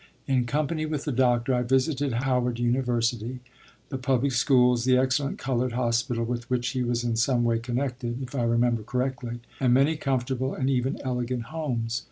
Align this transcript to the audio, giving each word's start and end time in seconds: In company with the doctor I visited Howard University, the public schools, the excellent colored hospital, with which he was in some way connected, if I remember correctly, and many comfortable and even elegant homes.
In 0.25 0.45
company 0.47 0.87
with 0.87 1.05
the 1.05 1.11
doctor 1.11 1.53
I 1.53 1.61
visited 1.61 2.13
Howard 2.13 2.57
University, 2.57 3.39
the 3.89 3.99
public 3.99 4.31
schools, 4.31 4.83
the 4.83 4.97
excellent 4.97 5.37
colored 5.37 5.73
hospital, 5.73 6.25
with 6.25 6.49
which 6.49 6.69
he 6.69 6.81
was 6.81 7.03
in 7.03 7.15
some 7.15 7.43
way 7.43 7.59
connected, 7.59 8.19
if 8.19 8.33
I 8.33 8.41
remember 8.41 8.81
correctly, 8.81 9.41
and 9.59 9.75
many 9.75 9.97
comfortable 9.97 10.55
and 10.55 10.71
even 10.71 10.99
elegant 11.01 11.43
homes. 11.53 11.99